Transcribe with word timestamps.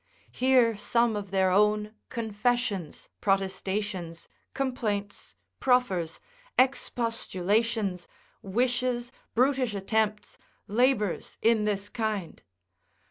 Hear 0.31 0.75
some 0.77 1.15
of 1.15 1.29
their 1.29 1.51
own 1.51 1.93
confessions, 2.09 3.07
protestations, 3.19 4.27
complaints, 4.55 5.35
proffers, 5.59 6.19
expostulations, 6.57 8.07
wishes, 8.41 9.11
brutish 9.35 9.75
attempts, 9.75 10.39
labours 10.67 11.37
in 11.43 11.65
this 11.65 11.87
kind. 11.87 12.41